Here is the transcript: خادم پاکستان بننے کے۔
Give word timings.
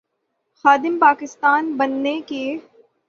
خادم 0.65 0.99
پاکستان 0.99 1.77
بننے 1.77 2.19
کے۔ 2.27 2.57